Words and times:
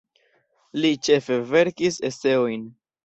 Li 0.85 0.91
ĉefe 1.09 1.37
verkis 1.51 2.01
eseojn. 2.11 2.65